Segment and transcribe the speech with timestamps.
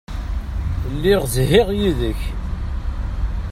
[0.93, 2.21] Lliɣ zhiɣ yid-k.